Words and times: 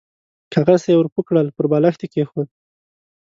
کاغذ 0.53 0.79
ته 0.83 0.89
يې 0.91 0.95
ور 0.97 1.07
پوه 1.13 1.23
کړل، 1.27 1.47
پر 1.55 1.65
بالښت 1.71 1.99
يې 2.03 2.07
کېښود. 2.13 2.49